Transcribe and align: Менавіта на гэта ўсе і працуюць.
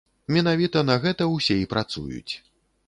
Менавіта 0.37 0.83
на 0.89 0.95
гэта 1.03 1.29
ўсе 1.35 1.59
і 1.67 1.69
працуюць. 1.77 2.33